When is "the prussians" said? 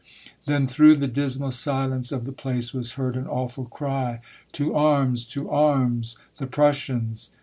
6.39-7.29